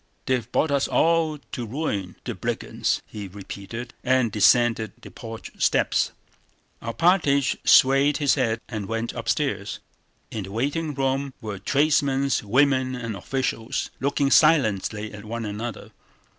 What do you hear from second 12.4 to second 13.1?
women,